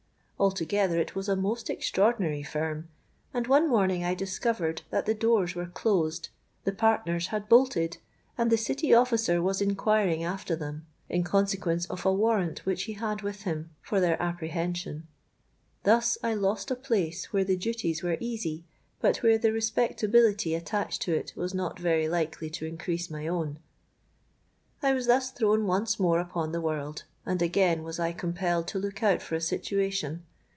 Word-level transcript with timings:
Altogether 0.41 0.97
it 0.99 1.13
was 1.13 1.29
a 1.29 1.35
most 1.35 1.69
extraordinary 1.69 2.41
firm; 2.41 2.89
and 3.31 3.45
one 3.45 3.69
morning 3.69 4.03
I 4.03 4.15
discovered 4.15 4.81
that 4.89 5.05
the 5.05 5.13
doors 5.13 5.53
were 5.53 5.67
closed, 5.67 6.29
the 6.63 6.71
partners 6.71 7.27
had 7.27 7.47
bolted, 7.47 7.99
and 8.39 8.51
the 8.51 8.57
City 8.57 8.91
officer 8.91 9.39
was 9.39 9.61
inquiring 9.61 10.23
after 10.23 10.55
them, 10.55 10.87
in 11.09 11.23
consequence 11.23 11.85
of 11.91 12.07
a 12.07 12.11
warrant 12.11 12.65
which 12.65 12.85
he 12.85 12.93
had 12.93 13.21
with 13.21 13.43
him 13.43 13.69
for 13.83 13.99
their 13.99 14.19
apprehension. 14.19 15.05
Thus 15.83 16.17
I 16.23 16.33
lost 16.33 16.71
a 16.71 16.75
place 16.75 17.31
where 17.31 17.43
the 17.43 17.55
duties 17.55 18.01
were 18.01 18.17
easy, 18.19 18.65
but 18.99 19.17
where 19.17 19.37
the 19.37 19.51
respectability 19.53 20.55
attached 20.55 21.03
to 21.03 21.13
it 21.13 21.33
was 21.35 21.53
not 21.53 21.77
very 21.77 22.09
likely 22.09 22.49
to 22.49 22.65
increase 22.65 23.11
my 23.11 23.27
own. 23.27 23.59
"I 24.81 24.93
was 24.93 25.05
thus 25.05 25.29
thrown 25.29 25.67
once 25.67 25.99
more 25.99 26.19
upon 26.19 26.51
the 26.51 26.61
world; 26.61 27.03
and 27.27 27.43
again 27.43 27.83
was 27.83 27.99
I 27.99 28.11
compelled 28.11 28.67
to 28.69 28.79
look 28.79 29.03
out 29.03 29.21
for 29.21 29.35
a 29.35 29.39
situation. 29.39 30.23